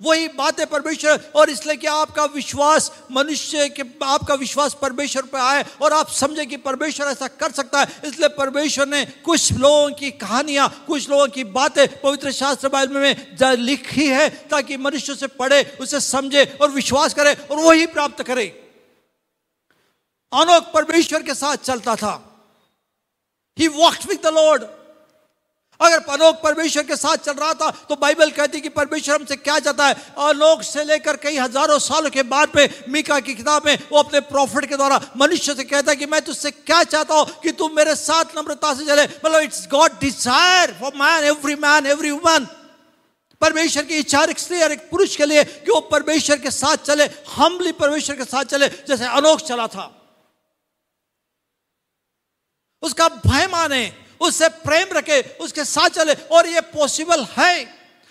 वही 0.00 0.28
बातें 0.28 0.66
परमेश्वर, 0.66 1.32
और 1.36 1.50
इसलिए 1.50 1.76
कि 1.76 1.86
आपका 1.86 2.24
विश्वास 2.24 2.90
मनुष्य 3.12 3.68
के, 3.68 3.82
आपका 4.04 4.34
विश्वास 4.34 4.76
परमेश्वर 4.82 5.22
पर 5.22 5.38
आए, 5.38 5.64
और 5.82 5.92
आप 5.92 6.10
समझे 6.10 6.46
कि 6.46 6.56
परमेश्वर 6.56 7.06
ऐसा 7.06 7.28
कर 7.28 7.52
सकता 7.52 7.80
है। 7.80 8.00
इसलिए 8.04 8.28
परमेश्वर 8.28 8.86
ने 8.86 9.04
कुछ 9.04 9.52
लोगों 9.52 9.90
की 9.90 10.10
कहानियाँ, 10.10 10.84
कुछ 10.86 11.08
लोगों 11.10 11.28
की 11.28 11.44
बातें 11.44 12.00
पवित्र 12.00 12.32
शास्त्र 12.32 12.68
बाइबल 12.68 12.94
में 12.94 13.36
लिखी 13.56 14.06
है, 14.06 14.28
ताकि 14.48 14.76
मनुष्य 14.76 15.14
से 15.14 15.26
पढ़े, 15.26 15.78
उसे 15.80 16.00
समझे 16.00 16.58
और 16.60 16.70
विश्वास 16.70 17.14
करे 17.14 17.34
और 17.50 17.56
वही 17.56 17.86
प्राप्त 17.86 18.22
करे। 18.22 18.63
अनोख 20.34 20.72
परमेश्वर 20.72 21.22
के 21.22 21.34
साथ 21.34 21.56
चलता 21.64 21.96
था। 21.96 22.14
He 23.58 23.68
walk 23.70 24.06
with 24.08 24.22
the 24.22 24.34
lord 24.34 24.62
अगर 25.80 25.98
अनोख 26.12 26.34
परमेश्वर 26.42 26.82
के 26.82 26.96
साथ 26.96 27.16
चल 27.18 27.32
रहा 27.34 27.54
था 27.54 27.70
तो 27.88 27.96
बाइबल 27.96 28.30
कहती 28.30 28.60
कि 28.60 28.68
परमेश्वर 28.70 29.14
हमसे 29.14 29.36
क्या 29.36 29.58
चाहता 29.58 29.86
है? 29.86 29.94
अनोख 30.20 30.62
से 30.62 30.84
लेकर 30.84 31.16
कई 31.16 31.36
हज़ारों 31.36 31.78
सालों 31.78 32.10
के 32.10 32.22
बाद 32.24 32.52
में 32.56 32.68
मीका 32.88 33.18
की 33.20 33.34
किताब 33.34 33.66
में 33.66 33.78
वो 33.92 33.98
अपने 33.98 34.20
प्रॉफिट 34.22 34.68
के 34.68 34.76
द्वारा 34.76 35.00
मनुष्य 35.16 35.54
से 35.54 35.64
कहता 35.64 35.90
है 35.90 35.96
कि 35.96 36.06
मैं 36.06 36.20
तुझसे 36.24 36.50
क्या 36.50 36.82
चाहता 36.84 37.14
हूँ 37.14 37.26
कि 37.42 37.52
तुम 37.52 37.74
मेरे 37.76 37.94
साथ 37.96 38.36
नम्रता 38.38 38.74
से 38.74 38.86
चले? 38.86 39.04
मतलब 39.04 39.40
it's 39.40 39.66
God 39.70 39.98
desire 40.00 40.76
for 40.80 40.92
man 40.96 41.24
every 41.24 41.54
man 41.56 41.86
every 41.86 42.10
woman 42.10 42.46
परमेश्वर 43.42 43.84
की 43.84 43.96
इच्छा 43.96 44.22
एक 44.24 44.38
स्त्री 44.38 44.62
और 44.62 44.72
एक 44.72 44.88
पुरुष 44.90 45.16
के 45.16 45.26
लिए 45.26 45.44
कि 45.44 45.70
वो 45.70 45.80
परमेश्वर 45.90 46.38
के 46.38 46.50
साथ 46.52 46.76
चले 46.86 47.08
हमली 47.34 47.72
परमेश्वर 47.74 48.16
के 48.16 48.24
साथ 48.24 48.44
चले, 48.44 48.68
जैसे 48.68 49.04
अनोख 49.06 49.40
चला 49.42 49.66
था। 49.66 49.90
उसका 52.84 53.08
भय 53.08 53.46
माने, 53.46 53.92
उससे 54.20 54.48
प्रेम 54.48 54.88
रखे, 54.92 55.20
उसके 55.40 55.64
साथ 55.64 55.88
चले, 55.88 56.14
और 56.14 56.48
ये 56.48 56.60
पॉसिबल 56.60 57.24
है। 57.30 57.64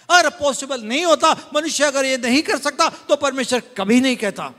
अगर 0.09 0.29
पॉसिबल 0.29 0.81
नहीं 0.81 1.05
होता, 1.05 1.33
मनुष्य 1.55 1.83
अगर 1.83 2.05
ये 2.05 2.17
नहीं 2.17 2.41
कर 2.41 2.59
सकता 2.59 2.89
तो 2.89 3.15
परमेश्वर 3.15 3.59
कभी 3.77 3.99
नहीं 4.01 4.17
कहता। 4.17 4.53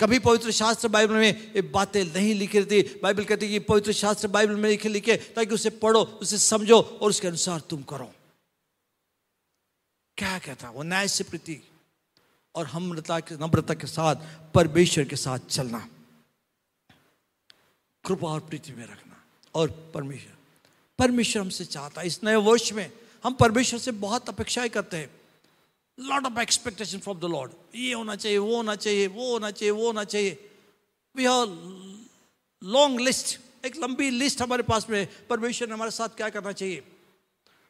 कभी 0.00 0.18
पवित्र 0.18 0.50
शास्त्र 0.50 0.88
बाइबल 0.88 1.14
में 1.14 1.52
ये 1.56 1.62
बातें 1.62 2.04
नहीं 2.04 2.34
लिखी 2.34 2.58
रहती। 2.58 2.82
बाइबल 3.02 3.24
कहती 3.24 3.48
कि 3.48 3.58
पवित्र 3.58 3.92
शास्त्र 3.92 4.28
बाइबल 4.28 4.54
में 4.54 4.68
लिखे 4.70 4.88
लिखे, 4.88 5.16
ताकि 5.16 5.54
उसे 5.54 5.70
पढ़ो, 5.70 6.02
उसे 6.22 6.38
समझो, 6.38 6.80
और 6.80 7.10
उसके 7.10 7.28
अनुसार 7.28 7.60
तुम 7.60 7.82
करो। 7.82 8.12
क्या 10.16 10.38
कहता? 10.38 10.70
वो 10.70 10.82
न्याय 10.82 11.08
से 11.08 11.24
प्रीति 11.24 11.62
और 12.54 12.66
हमृता 12.66 13.20
के, 13.20 13.34
नम्रता 13.34 13.74
के 13.74 13.86
साथ, 13.86 14.16
परमेश्वर 14.54 15.04
के 15.04 15.16
साथ 15.16 15.38
चलना। 15.50 15.88
कृपा 18.04 18.28
और 18.28 18.40
प्रीति 18.40 18.72
में 18.72 18.84
रखना। 18.84 19.15
और 19.56 19.90
परमेश्वर। 19.94 20.36
परमेश्वर 20.98 21.42
हमसे 21.42 21.64
चाहता 21.64 22.00
है। 22.00 22.06
इस 22.06 22.24
नए 22.24 22.34
वर्ष 22.34 22.72
में 22.72 22.92
हम 23.24 23.34
परमेश्वर 23.34 23.78
से 23.78 23.90
बहुत 23.90 24.28
अपेक्षाएँ 24.28 24.68
करते 24.68 24.96
हैं। 24.96 25.20
Lot 26.00 26.24
of 26.24 26.38
expectation 26.38 26.98
from 26.98 27.18
the 27.18 27.24
lord 27.24 27.52
ये 27.74 27.94
होना 27.94 28.16
चाहिए, 28.16 28.38
वो 28.38 28.56
होना 28.56 28.76
चाहिए, 28.76 29.06
वो 29.06 29.32
होना 29.32 29.50
चाहिए, 29.50 29.70
वो 29.70 29.86
होना 29.86 30.04
चाहिए। 30.04 30.50
वी 31.16 31.22
हैव 31.22 31.44
लॉन्ग 32.64 33.00
लिस्ट 33.00 33.40
एक 33.66 33.76
लंबी 33.76 34.10
लिस्ट 34.10 34.42
हमारे 34.42 34.62
पास 34.62 34.90
में 34.90 35.08
परमेश्वर 35.30 35.68
ने 35.68 35.74
हमारे 35.74 35.90
साथ 35.90 36.08
क्या 36.08 36.28
करना 36.28 36.52
चाहिए? 36.52 36.82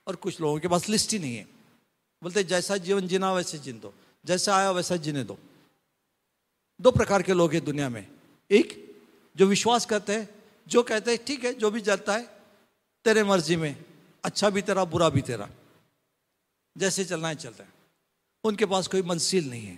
और 0.06 0.16
कुछ 0.16 0.40
लोगों 0.40 0.60
के 0.60 0.68
पास 0.68 0.88
लिस्ट 0.88 1.12
ही 1.12 1.18
नहीं 1.18 1.36
है। 1.36 1.48
बोलते 2.22 2.44
जैसा 2.44 2.76
जीवन 2.76 3.08
जीना, 3.08 3.32
वैसे 3.32 3.58
जीन 3.58 3.80
दो। 3.80 3.94
जैसा 4.26 4.56
आया, 4.56 4.70
वैसा 4.70 4.96
जीने 4.96 5.24
दो। 5.24 5.38
दो 6.80 6.90
प्रकार 6.90 7.22
के 7.22 7.32
लोग 7.32 7.52
हैं 7.52 7.64
दुनिया 7.64 7.88
में। 7.88 8.06
एक, 8.50 8.96
जो 9.36 9.46
विश्वास 9.46 9.86
करते 9.86 10.12
हैं 10.12 10.35
जो 10.68 10.82
कहते 10.82 11.10
हैं, 11.10 11.24
ठीक 11.24 11.44
है, 11.44 11.52
जो 11.54 11.70
भी 11.70 11.80
जाता 11.80 12.16
है, 12.16 12.26
तेरे 13.04 13.24
मर्ज़ी 13.24 13.56
में। 13.56 13.84
अच्छा 14.24 14.50
भी 14.50 14.62
तेरा, 14.62 14.84
बुरा 14.84 15.08
भी 15.08 15.22
तेरा। 15.22 15.48
जैसे 16.78 17.04
चलना 17.04 17.28
है, 17.28 17.34
चलता 17.34 17.64
है। 17.64 17.72
उनके 18.44 18.66
पास 18.66 18.86
कोई 18.86 19.02
मंसिल 19.02 19.50
नहीं 19.50 19.66
है, 19.66 19.76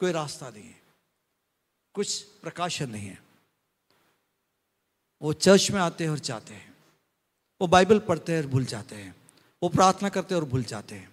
कोई 0.00 0.12
रास्ता 0.12 0.50
नहीं 0.50 0.64
है, 0.64 0.82
कुछ 1.94 2.22
प्रकाशन 2.22 2.90
नहीं 2.90 3.08
है। 3.08 3.22
वो 5.22 5.32
चर्च 5.32 5.70
में 5.70 5.80
आते 5.80 6.04
हैं 6.04 6.10
और 6.10 6.18
जाते 6.18 6.54
हैं। 6.54 6.76
वो 7.60 7.66
बाइबल 7.66 7.98
पढ़ते 7.98 8.32
हैं 8.32 8.42
और 8.42 8.46
भूल 8.46 8.64
जाते 8.64 8.94
हैं। 8.94 9.16
वो 9.62 9.68
प्रार्थना 9.68 10.08
करते 10.08 10.34
हैं 10.34 10.42
और 10.42 10.48
भूल 10.48 10.62
जाते 10.62 10.94
हैं। 10.94 11.12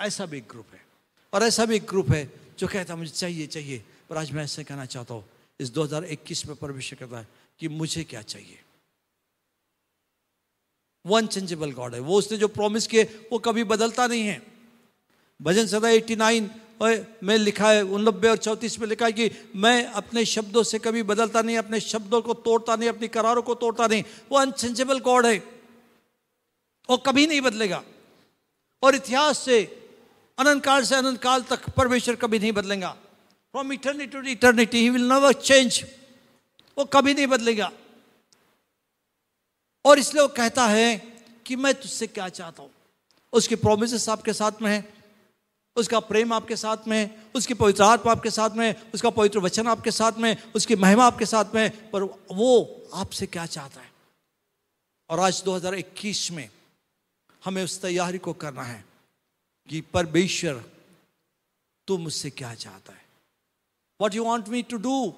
ऐसा 0.00 0.26
भी 0.26 0.38
एक 0.38 0.48
ग्रुप 0.48 0.66
है। 0.72 0.86
और 1.34 1.42
ऐसा 1.42 1.64
भी 1.64 1.76
एक 1.76 1.86
ग्रुप 1.86 2.10
है 2.10 2.40
जो 2.58 2.68
कहता 2.68 2.96
मुझे 2.96 3.10
चाहिए 3.10 3.46
चाहिए, 3.46 3.84
पर 4.10 4.16
आज 4.16 4.32
मैं 4.32 4.44
ऐसे 4.44 4.64
कहना 4.64 4.84
चाहता 4.84 5.14
हूँ 5.14 5.37
इस 5.60 5.70
2021 5.70 6.46
में 6.46 6.56
परमेश्वर 6.56 6.98
कहता 6.98 7.18
है 7.18 7.28
कि 7.58 7.68
मुझे 7.68 8.04
क्या 8.04 8.22
चाहिए? 8.22 8.62
वन 11.06 11.26
चेंजेबल 11.26 11.72
गॉड 11.72 11.94
है। 11.94 12.00
वो 12.00 12.18
उसने 12.18 12.38
जो 12.38 12.48
प्रॉमिस 12.48 12.86
किए, 12.86 13.02
वो 13.02 13.38
कभी 13.38 13.64
बदलता 13.64 14.06
नहीं 14.06 14.22
है। 14.22 14.46
भजन 15.42 15.66
सदा 15.66 15.88
89 15.88 16.50
में 17.22 17.38
लिखा 17.38 17.72
है 17.72 17.82
उनबे 17.82 18.28
और 18.28 18.36
चौतीस 18.36 18.78
में 18.78 18.86
लिखा 18.86 19.06
है 19.06 19.12
कि 19.12 19.30
मैं 19.56 19.86
अपने 19.86 20.24
शब्दों 20.24 20.62
से 20.62 20.78
कभी 20.78 21.02
बदलता 21.02 21.42
नहीं, 21.42 21.58
अपने 21.58 21.80
शब्दों 21.80 22.22
को 22.22 22.34
तोड़ता 22.34 22.76
नहीं, 22.76 22.88
अपनी 22.88 23.08
करारों 23.08 23.42
को 23.42 23.54
तोड़ता 23.54 23.86
नहीं। 23.86 24.04
वो 24.30 24.38
अनचेंजेबल 24.38 25.00
गॉड 25.00 25.26
है। 25.26 25.38
वो 26.90 26.96
कभी 26.96 27.26
नहीं 27.26 27.40
बदलेगा। 27.40 27.84
और 28.82 28.94
इतिहास 28.94 29.38
से, 29.38 29.64
अनंत 30.38 30.64
काल 30.64 30.82
से 30.82 30.94
अनंत 30.94 31.22
काल 31.22 31.42
तक 31.42 31.70
परमेश्वर 31.70 32.16
कभी 32.16 32.38
नहीं 32.38 32.52
बदलेगा। 32.52 32.96
From 33.54 33.72
eternity 33.72 34.12
to 34.12 34.28
eternity 34.28 34.78
he 34.78 34.90
will 34.90 35.08
never 35.08 35.32
change 35.32 35.84
वो 36.78 36.84
कभी 36.84 37.14
नहीं 37.14 37.26
बदलेगा। 37.26 37.70
और 39.84 39.98
इसलिए 39.98 40.22
वो 40.22 40.28
कहता 40.28 40.66
है 40.66 40.96
कि 41.46 41.56
मैं 41.56 41.74
तुझसे 41.74 42.06
क्या 42.06 42.28
चाहता 42.28 42.62
हूँ? 42.62 42.70
उसकी 43.32 43.54
प्रोमिस 43.54 44.08
आपके 44.08 44.32
साथ 44.32 44.62
में 44.62 44.70
है, 44.70 44.94
उसका 45.76 46.00
प्रेम 46.00 46.32
आपके 46.32 46.56
साथ 46.56 46.76
में 46.88 46.96
है, 46.98 47.26
उसकी 47.34 47.54
पवित्र 47.54 47.82
आत्मा 47.82 48.12
आपके 48.12 48.30
साथ 48.30 48.50
में 48.50 48.90
उसका 48.94 49.10
पवित्र 49.10 49.38
वचन 49.38 49.66
आपके 49.66 49.90
साथ 49.90 50.12
में 50.12 50.36
उसकी 50.54 50.76
महिमा 50.76 51.06
आपके 51.06 51.26
साथ 51.26 51.54
में 51.54 51.90
पर 51.90 52.02
वो 52.32 52.50
आपसे 52.94 53.26
क्या 53.26 53.46
चाहता 53.46 53.80
है? 53.80 53.92
और 55.10 55.20
आज 55.20 55.42
2021 55.44 56.30
में 56.30 56.48
हमें 57.44 57.64
उस 57.64 57.80
तैयारी 57.82 58.18
को 58.18 58.32
करना 58.32 58.62
है 58.62 58.84
कि 59.68 59.80
परमेश्वर, 59.80 60.64
तू 61.88 61.98
मुझसे 61.98 62.30
क्या 62.30 62.54
चाहता 62.54 62.92
है? 62.92 63.07
What 64.00 64.14
you 64.14 64.24
want 64.24 64.48
me 64.48 64.62
to 64.62 64.76
do 64.76 65.14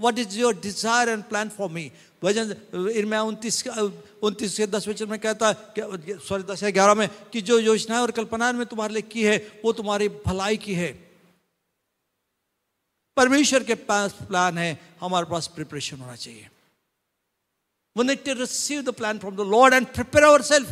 what 0.00 0.18
is 0.18 0.38
your 0.38 0.60
desire 0.60 1.08
and 1.08 1.24
plan 1.24 1.48
for 1.48 1.70
me 1.70 1.92
भजन, 2.22 2.56
इनमें 2.90 3.18
उनतीस 3.18 3.68
उनतीस 3.68 4.56
के 4.56 4.66
दस 4.66 4.88
वचन 4.88 5.08
में 5.08 5.18
कहता 5.18 5.48
है 5.48 6.18
सॉरी 6.18 6.42
दस 6.42 6.62
या 6.62 6.70
ग्यारह 6.70 6.94
में 6.94 7.08
कि 7.32 7.40
जो 7.40 7.58
योजनाएँ 7.58 8.00
और 8.02 8.10
कल्पनाएँ 8.10 8.52
में 8.52 8.66
तुम्हारे 8.66 8.92
लिए 8.92 9.02
की 9.02 9.24
है, 9.24 9.36
वो 9.64 9.72
तुम्हारी 9.72 10.08
भलाई 10.08 10.56
की 10.56 10.74
है। 10.74 10.92
परमेश्वर 13.16 13.64
के 13.64 13.74
पास 13.74 14.12
प्लान 14.12 14.58
है, 14.58 14.80
हमारे 15.00 15.26
पास 15.30 15.46
प्रिपरेशन 15.46 15.96
होना 15.96 16.16
चाहिए। 16.16 16.50
We 17.96 18.04
need 18.04 18.28
receive 18.28 18.82
the 18.82 18.90
plan 18.90 19.18
plan 19.18 19.36
the 19.36 19.40
lord 19.40 19.74
and 19.74 19.86
prepare 19.86 20.24
prepare 20.24 20.44
self 20.44 20.68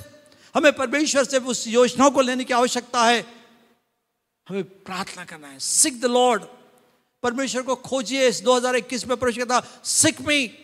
हमें 0.55 0.73
परमेश्वर 0.73 1.25
से 1.25 1.39
उस 1.39 1.69
योजनाओं 1.69 2.11
को 2.11 2.21
लेने 2.21 2.45
की 2.45 2.53
आवश्यकता 2.53 3.05
है। 3.05 3.25
हमें 4.49 4.65
प्रार्थना 4.65 5.25
करना 5.25 5.49
है 5.49 5.59
सिक 5.59 6.01
द 6.01 6.05
लॉर्ड 6.05 6.43
परमेश्वर 7.25 7.62
को 7.62 7.75
खोजिए 7.83 8.28
इस 8.28 8.43
2021 8.43 9.07
में 9.07 9.16
परमेश्वर 9.16 9.45
कहता 9.45 9.83
सिक 9.85 10.21
मी। 10.21 10.61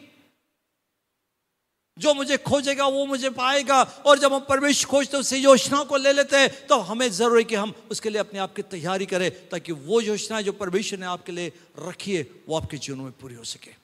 जो 1.98 2.12
मुझे 2.14 2.36
खोजेगा, 2.38 2.86
वो 2.86 3.06
मुझे 3.06 3.30
पाएगा। 3.30 3.82
और 3.82 4.18
जब 4.18 4.32
हम 4.32 4.44
परमेश्वर 4.44 4.90
खोजते 4.90 5.16
उस 5.16 5.32
योजनाओं 5.32 5.84
को 5.84 5.96
ले 5.96 6.12
लेते 6.12 6.36
हैं 6.36 6.66
तो 6.66 6.78
हमें 6.80 7.08
ज़रूर 7.10 7.42
कि 7.42 7.54
हम 7.54 7.72
उसके 7.90 8.10
लिए 8.10 8.20
अपने 8.20 8.38
आप 8.38 8.54
की 8.54 8.62
तैयारी 8.62 9.06
करें, 9.06 9.48
ताकि 9.48 9.72
वो 9.72 10.00
योजना 10.00 10.40
जो 10.40 10.52
परमेश्वर 10.52 10.98
ने 10.98 11.06
आपके 11.06 11.32
लिए 11.32 11.52
रखी 11.78 12.16
है, 12.16 12.22
वो 12.48 12.56
आपके 12.56 12.76
जीवन 12.76 12.98
में 12.98 13.12
पूरी 13.12 13.34
हो 13.34 13.44
सके। 13.44 13.74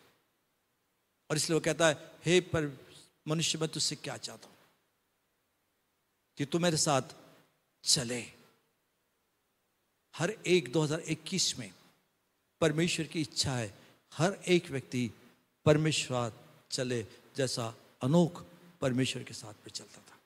और 1.31 1.37
इसलिए 1.37 1.55
वो 1.55 1.61
कहता 1.61 1.89
है, 1.89 2.11
हे 2.27 2.41
पर, 2.41 2.79
मनुष्य, 3.29 3.59
मैं 3.59 3.69
तुझसे 3.69 3.97
क्या 3.97 4.17
चाहता 4.17 4.49
हूँ? 4.49 4.57
कि 6.39 6.45
तू 6.45 6.59
मेरे 6.59 6.77
साथ 6.77 7.03
चले। 7.85 8.25
हर 10.17 10.31
एक 10.47 10.73
2021 10.73 11.59
में 11.59 11.71
परमेश्वर 12.61 13.07
की 13.07 13.21
इच्छा 13.21 13.53
है। 13.53 13.75
हर 14.15 14.39
एक 14.49 14.71
व्यक्ति 14.71 15.11
परमेश्वर 15.65 16.33
चले 16.71 17.07
जैसा 17.37 17.75
अनोख 18.03 18.45
परमेश्वर 18.81 19.23
के 19.23 19.35
साथ 19.35 19.53
में 19.53 19.71
चलता 19.71 19.99
था। 19.99 20.19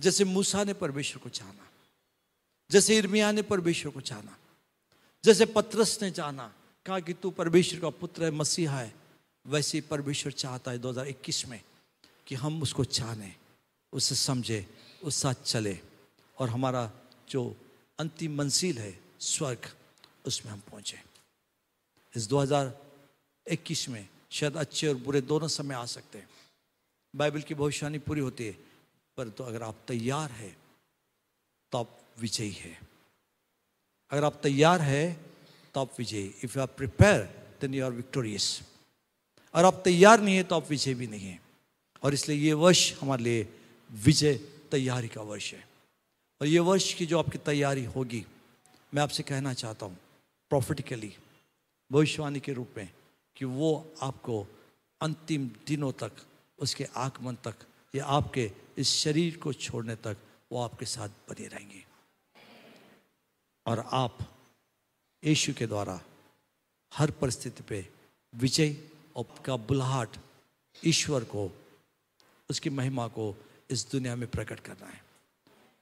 जैसे 0.00 0.24
मूसा 0.24 0.64
ने 0.64 0.72
परमेश्वर 0.72 1.22
को 1.22 1.28
जाना, 1.28 1.68
जैसे 2.70 2.96
इर्मिया 2.96 3.32
ने 3.32 3.42
परमेश्वर 3.42 3.92
को 3.92 4.00
जाना, 4.00 4.38
जैसे 5.24 5.46
पत्रस 5.46 6.02
ने 6.02 6.10
जाना, 6.10 6.54
कहा 6.86 7.00
कि 7.00 7.12
तू 7.12 7.30
परमेश्वर 7.30 7.80
का 7.80 7.90
पुत्र 7.90 8.24
है, 8.24 8.30
मसीहा 8.30 8.80
है, 8.80 8.94
वैसे 9.46 9.80
परमेश्वर 9.80 10.32
चाहता 10.32 10.70
है 10.70 10.78
2021 10.78 11.46
में 11.46 11.62
कि 12.26 12.34
हम 12.34 12.62
उसको 12.62 12.84
जाने, 12.84 13.36
उसे 13.92 14.14
समझे, 14.14 14.66
उस 15.02 15.16
साथ 15.16 15.34
चले 15.34 15.78
और 16.38 16.48
हमारा 16.48 16.92
जो 17.28 17.56
अंतिम 17.98 18.36
मंजिल 18.36 18.78
है, 18.78 19.00
स्वर्ग, 19.20 19.74
उसमें 20.26 20.52
हम 20.52 20.60
पहुँचे। 20.60 21.05
इस 22.16 22.28
2021 22.28 23.88
में 23.88 24.08
शायद 24.30 24.56
अच्छे 24.56 24.88
और 24.88 24.94
बुरे 24.96 25.20
दोनों 25.22 25.48
समय 25.48 25.74
आ 25.74 25.84
सकते 25.86 26.18
हैं। 26.18 26.28
बाइबल 27.14 27.42
की 27.42 27.54
भविष्यवाणी 27.54 27.98
पूरी 27.98 28.20
होती 28.20 28.46
है 28.46 28.52
पर 29.18 29.28
तो 29.28 29.44
अगर 29.44 29.62
आप 29.62 29.76
तैयार 29.88 30.30
है 30.32 30.56
तो 31.72 31.78
आप 31.78 31.98
विजयी 32.20 32.50
है। 32.52 32.78
अगर 34.10 34.24
आप 34.24 34.40
तैयार 34.42 34.80
है 34.80 35.04
तो 35.74 35.80
आप 35.80 35.98
विजयी। 35.98 36.26
If 36.44 36.56
you 36.56 36.60
are 36.62 36.68
prepare 36.76 37.22
then 37.60 37.74
you 37.74 37.84
are 37.84 37.92
victorious 37.92 38.60
और 39.54 39.64
आप 39.64 39.80
तैयार 39.84 40.20
नहीं 40.20 40.36
है 40.36 40.42
तो 40.42 40.56
आप 40.56 40.70
विजय 40.70 40.94
भी 40.94 41.06
नहीं 41.06 41.26
है। 41.26 41.40
और 42.02 42.14
इसलिए 42.14 42.38
ये 42.38 42.52
वर्ष 42.54 42.92
हमारे 43.00 43.22
लिए 43.22 43.48
विजय 43.90 44.34
तैयारी 44.70 45.08
का 45.08 45.22
वर्ष 45.22 45.52
है। 45.54 45.64
और 46.40 46.46
ये 46.46 46.58
वर्ष 46.60 46.92
की 46.94 47.06
जो 47.06 47.18
आपकी 47.18 47.38
तैयारी 47.38 47.84
होगी, 47.84 48.24
मैं 48.92 49.02
आपसे 49.02 49.22
कहना 49.22 49.54
चाहता 49.54 49.86
हूँ 49.86 49.98
प्रॉफिटिकली 50.50 51.12
भविष्यवाणी 51.92 52.40
के 52.40 52.52
रूप 52.52 52.74
में 52.76 52.92
कि 53.36 53.44
वो 53.44 53.94
आपको 54.02 54.46
अंतिम 55.00 55.50
दिनों 55.66 55.92
तक, 55.92 56.12
उसके 56.58 56.84
आगमन 56.84 57.34
तक, 57.34 57.54
या 57.94 58.04
आपके 58.04 58.52
इस 58.78 58.88
शरीर 58.88 59.36
को 59.36 59.52
छोड़ने 59.52 59.96
तक 59.96 60.16
वो 60.52 60.62
आपके 60.62 60.86
साथ 60.86 61.08
बने 61.08 61.46
रहेंगे। 61.46 61.86
और 63.66 63.78
आप 63.92 64.18
यीशु 65.24 65.54
के 65.54 65.66
द्वारा 65.66 66.00
हर 66.94 67.10
परिस्थिति 67.10 67.62
पे 67.62 67.88
विजय 68.34 68.76
और 69.16 69.42
का 69.44 69.56
बुलाहट 69.56 70.16
ईश्वर 70.84 71.24
को, 71.24 71.50
उसकी 72.50 72.70
महिमा 72.70 73.08
को 73.08 73.34
इस 73.70 73.90
दुनिया 73.90 74.16
में 74.16 74.30
प्रकट 74.30 74.60
करना 74.60 74.86
है। 74.86 75.04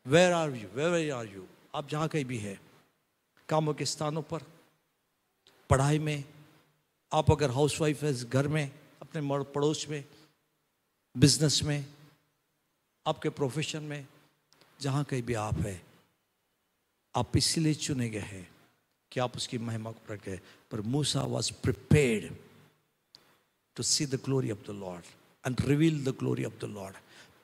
Where 0.07 0.33
are 0.33 0.51
you 0.51 0.69
where 0.69 1.13
are 1.13 1.27
you 1.27 1.47
आप 1.75 1.89
जहाँ 1.89 2.09
कहीं 2.09 2.25
भी 2.25 2.39
है, 2.39 2.61
कामों 3.49 3.75
के 3.75 3.85
स्थानों 3.85 4.23
पर 4.23 4.54
पढ़ाई 5.71 5.99
में, 5.99 6.25
आप 7.13 7.31
अगर 7.31 7.51
हाउस 7.51 7.81
वाइफ 7.81 8.03
है 8.03 8.13
घर 8.25 8.49
में, 8.49 8.71
अपने 9.03 9.21
पड़ोस 9.45 9.87
में 9.89 10.05
बिज़नेस 11.17 11.63
में, 11.63 11.87
आपके 13.07 13.29
प्रोफेशन 13.29 13.83
में, 13.83 14.07
जहाँ 14.81 15.05
कहीं 15.05 15.23
भी 15.23 15.35
आप 15.35 15.59
है, 15.59 15.83
आप 17.17 17.37
इसीलिए 17.37 17.75
चुने 17.75 18.09
गए 18.09 18.19
हैं 18.19 18.49
कि 19.13 19.21
आप 19.21 19.37
उसकी 19.37 19.59
महिमा 19.59 19.91
को 19.91 20.01
प्रकट 20.07 20.25
करें। 20.25 20.41
पर 20.71 20.81
मूसा 20.81 21.23
was 21.23 21.53
prepared 21.53 22.35
to 23.77 23.83
see 23.83 24.07
the 24.07 24.15
glory 24.15 24.51
of 24.51 24.67
the 24.67 24.71
lord 24.71 25.05
and 25.47 25.61
reveal 25.61 26.05
the 26.05 26.09
glory 26.09 26.45
of 26.45 26.59
the 26.61 26.65
lord 26.65 26.97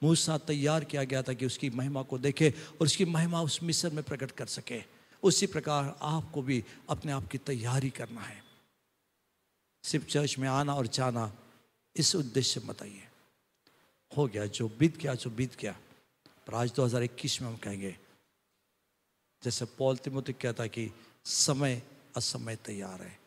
मूसा 0.02 0.38
तैयार 0.38 0.84
किया 0.84 1.04
गया 1.04 1.22
था 1.22 1.32
कि 1.32 1.46
उसकी 1.46 1.70
महिमा 1.70 2.02
को 2.02 2.18
देखे 2.18 2.50
और 2.50 2.86
उसकी 2.86 3.04
महिमा 3.04 3.42
उस 3.42 3.62
मिस्र 3.62 3.90
में 3.90 4.04
प्रकट 4.04 4.30
कर 4.30 4.46
सके। 4.46 4.99
उसी 5.22 5.46
प्रकार 5.46 5.98
आपको 6.02 6.42
भी 6.42 6.64
अपने 6.90 7.12
आप 7.12 7.26
की 7.26 7.38
तैयारी 7.38 7.90
करना 7.90 8.20
है। 8.20 8.44
सिर्फ़ 9.84 10.06
चर्च 10.06 10.38
में 10.38 10.48
आना 10.48 10.74
और 10.74 10.86
जाना, 10.86 11.38
इस 11.96 12.16
उद्देश्य 12.16 12.60
मत 12.64 12.82
आइए। 12.82 13.08
हो 14.16 14.26
गया, 14.26 14.46
जो 14.46 14.68
बीत 14.68 14.96
गया, 14.96 15.14
जो 15.14 15.30
बीत 15.30 15.56
गया। 15.60 15.80
पर 16.46 16.54
आज 16.54 16.72
2021 16.72 17.42
में 17.42 17.48
हम 17.48 17.56
कहेंगे, 17.56 17.98
जैसे 19.42 19.64
पॉल 19.64 19.96
तिमोती 19.96 20.32
कहता 20.32 20.66
कि 20.66 20.90
समय 21.24 21.82
असमय 22.16 22.56
तैयार 22.56 23.02
है। 23.02 23.20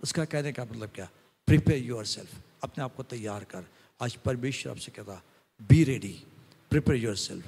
उसका 0.00 0.24
कहने 0.24 0.52
का 0.52 0.64
मतलब 0.64 0.88
क्या? 0.88 1.10
प्रिपेयर 1.46 1.82
यूर 1.82 2.06
सेल्फ 2.06 2.34
अपने 2.64 2.84
आप 2.84 2.96
को 2.96 3.02
तैयार 3.02 3.44
कर। 3.44 3.64
आज 4.02 4.16
परमेश्वर 4.16 4.72
आपसे 4.72 4.90
कहता 4.90 5.22
be 5.62 5.84
ready 5.84 6.24
prepare 6.70 6.98
your 6.98 7.16
self 7.16 7.46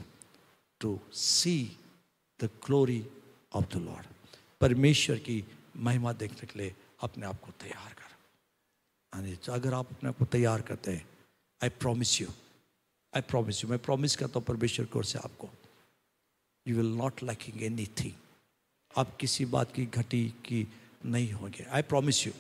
to 0.80 1.00
see 1.12 1.78
the 2.40 2.45
glory 2.45 3.07
of 3.52 3.64
the 3.75 3.81
lord 3.81 4.07
परमेश्वर 4.61 5.19
की 5.19 5.45
महिमा 5.76 6.12
देखने 6.12 6.47
के 6.47 6.59
लिए 6.59 6.75
अपने 7.02 7.26
आप 7.26 7.40
को 7.40 7.52
तैयार 7.61 7.93
कर। 7.93 9.52
अगर 9.52 9.75
आप 9.75 9.90
अपने 9.93 10.09
आप 10.09 10.19
को 10.19 10.25
तैयार 10.25 10.61
करते 10.62 10.93
हैं 10.93 11.07
I 11.61 11.69
promise 11.69 12.21
you 12.21 12.28
I 13.12 13.21
promise 13.23 13.62
you 13.64 13.71
मैं 13.71 13.78
प्रॉमिस 13.78 14.17
करता 14.17 14.38
हूँ 14.38 14.47
परमेश्वर 14.47 14.87
की 14.87 14.99
ओर 14.99 15.05
से 15.05 15.19
आपको 15.19 15.49
you 16.67 16.76
will 16.76 16.93
not 16.97 17.23
lacking 17.23 17.62
any 17.62 17.87
thing 18.00 18.12
आप 18.97 19.17
किसी 19.17 19.45
बात 19.47 19.73
की 19.73 19.85
घटी 19.87 20.25
की 20.45 20.67
नहीं 21.07 21.33
होंगे। 21.33 21.64
I 21.64 21.83
promise 21.83 22.26
you 22.26 22.33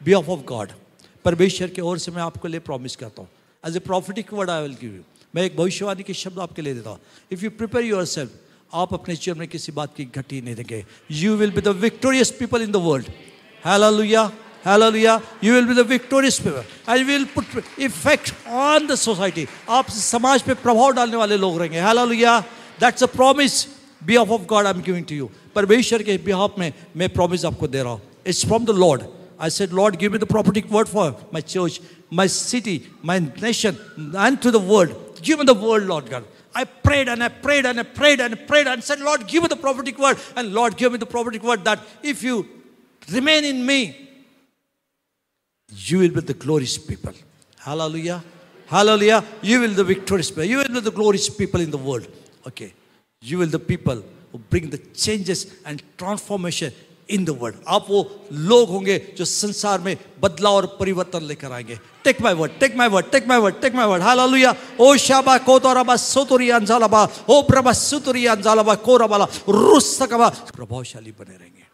be 0.00 0.12
of 0.12 0.28
of 0.30 0.40
God 0.46 0.72
परमेश्वर 1.24 1.68
की 1.68 1.80
ओर 1.80 1.98
से 1.98 2.10
मैं 2.12 2.22
आपको 2.22 2.48
लिए 2.48 2.60
प्रॉमिस 2.60 2.96
करता 2.96 3.22
हूँ। 3.22 3.30
As 3.64 3.76
a 3.76 3.80
prophetic 3.80 4.32
word 4.32 4.50
I 4.50 4.62
will 4.62 4.76
give 4.80 4.94
you 4.96 5.02
मैं 5.34 5.42
एक 5.42 5.56
भविष्यवाणी 5.56 6.02
के 6.02 6.14
शब्द 6.14 6.38
आपके 6.38 6.62
लिए 6.62 6.74
देता 6.74 6.90
हूँ। 6.90 7.00
If 7.32 7.44
you 7.44 7.50
prepare 7.50 7.84
your 7.84 8.04
self 8.06 8.32
आप 8.72 8.92
अपने 8.94 9.14
जीवन 9.16 9.38
में 9.38 9.48
किसी 9.48 9.72
बात 9.72 9.94
की 9.96 10.04
घटी 10.04 10.40
नहीं 10.40 10.54
देंगे। 10.54 10.84
You 11.10 11.34
will 11.36 11.50
be 11.50 11.60
the 11.60 11.68
victorious 11.80 12.30
people 12.38 12.62
in 12.62 12.72
the 12.72 12.76
world 12.76 13.06
you 15.44 15.52
will 15.54 15.66
be 15.66 15.74
the 15.74 15.86
victorious 15.88 16.38
people 16.40 16.64
and 16.88 17.06
will 17.06 17.24
put 17.34 17.62
effect 17.80 18.46
on 18.48 18.86
the 18.86 18.94
society 18.94 19.46
आप 19.70 19.90
समाज 19.90 20.42
पे 20.42 20.54
प्रभाव 20.54 20.92
डालने 20.94 21.16
वाले 21.16 21.36
लोग 21.36 21.58
रहेंगे। 21.60 22.40
That's 22.80 23.02
a 23.02 23.06
promise 23.08 23.66
behalf 24.02 24.30
of 24.30 24.42
God 24.46 24.66
I 24.66 24.72
am 24.72 24.80
giving 24.82 25.04
to 25.04 25.14
you 25.14 25.30
परमेश्वर 25.54 26.02
के 26.02 26.16
बिहाफ 26.24 26.58
में 26.58 26.72
मैं 26.96 27.08
प्रोमिस 27.12 27.44
आपको 27.44 27.68
दे 27.68 27.82
रहा 27.82 27.92
हूँ। 27.92 28.02
It's 28.26 28.44
from 28.46 28.64
the 28.64 28.70
lord 28.78 29.02
I 29.42 29.50
said 29.50 29.72
lord 29.72 29.96
give 29.96 30.12
me 30.12 30.18
the 30.18 30.24
property 30.24 30.64
word 30.70 30.88
for 30.88 31.10
my 31.34 31.42
church 31.42 31.80
my 32.12 32.28
city 32.28 32.80
my 33.04 33.20
nation 33.20 33.76
and 34.16 34.38
to 34.38 34.50
the 34.50 34.56
world 34.66 34.92
give 35.24 35.38
me 35.38 35.44
the 35.44 35.56
world 35.62 35.86
lord 35.88 36.10
God 36.10 36.24
I 36.54 36.64
prayed 36.64 37.08
and 37.08 37.22
I 37.22 37.28
prayed 37.28 37.66
and 37.66 37.78
I 37.78 37.82
prayed 37.82 38.20
and 38.20 38.46
prayed 38.46 38.66
and 38.66 38.82
said, 38.82 39.00
Lord, 39.00 39.26
give 39.26 39.42
me 39.42 39.48
the 39.48 39.56
prophetic 39.56 39.98
word. 39.98 40.18
And 40.36 40.52
Lord, 40.52 40.76
give 40.76 40.92
me 40.92 40.98
the 40.98 41.06
prophetic 41.06 41.42
word 41.42 41.64
that 41.64 41.80
if 42.02 42.22
you 42.22 42.46
remain 43.10 43.44
in 43.44 43.64
me, 43.64 44.08
you 45.70 45.98
will 45.98 46.10
be 46.10 46.20
the 46.20 46.34
glorious 46.34 46.78
people. 46.78 47.12
Hallelujah. 47.58 48.24
Hallelujah. 48.66 49.24
You 49.42 49.60
will 49.60 49.68
be 49.68 49.74
the 49.74 49.84
victorious 49.84 50.30
people. 50.30 50.44
You 50.44 50.58
will 50.58 50.68
be 50.68 50.80
the 50.80 50.90
glorious 50.90 51.28
people 51.28 51.60
in 51.60 51.70
the 51.70 51.78
world. 51.78 52.08
Okay. 52.46 52.72
You 53.20 53.38
will 53.38 53.46
be 53.46 53.52
the 53.52 53.58
people 53.58 54.02
who 54.32 54.38
bring 54.38 54.70
the 54.70 54.78
changes 54.78 55.54
and 55.64 55.82
transformation 55.96 56.72
in 57.10 57.24
the 57.24 57.36
world 57.40 57.56
आप 57.68 57.86
वो 57.90 58.00
लोग 58.32 58.68
होंगे 58.68 58.98
जो 59.18 59.24
संसार 59.24 59.80
में 59.80 59.96
बदलाव 60.22 60.54
और 60.54 60.66
परिवर्तन 60.80 61.22
लेकर 61.22 61.52
आएँगे। 61.52 61.78
Take 62.04 62.20
my 62.22 62.34
word 62.34 62.52
take 62.60 62.76
my 62.76 62.88
word 62.88 63.10
take 63.12 63.28
my 63.28 63.38
word 63.38 63.60
take 63.62 63.74
my 63.74 63.86
word 63.86 64.02
hallelujah 64.02 64.54
ओ 64.80 64.96
शाबा 64.96 65.38
कोतोराबा 65.38 65.96
सोतोरी 65.96 66.50
अंजालाबा, 66.50 67.08
ओ 67.30 67.42
प्रभा 67.42 67.72
सुतोरी 67.72 68.26
अंजालाबा 68.26 68.74
कोराबाला, 68.74 69.24
रुस्तकबा, 69.48 70.28
प्रभावशाली 70.28 71.10
बने 71.10 71.36
रहेंगे। 71.36 71.67